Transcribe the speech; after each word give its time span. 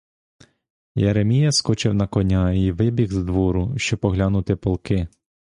Єремія 0.95 1.51
скочив 1.51 1.93
на 1.93 2.07
коня 2.07 2.51
й 2.53 2.71
вибіг 2.71 3.11
з 3.11 3.17
двору, 3.23 3.73
щоб 3.77 3.99
оглянути 4.05 4.55
полки. 4.55 5.07